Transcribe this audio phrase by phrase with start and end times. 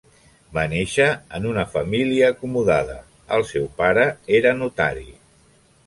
[0.57, 1.05] Va néixer
[1.39, 2.97] en una família acomodada,
[3.39, 5.11] el seu pare era notari.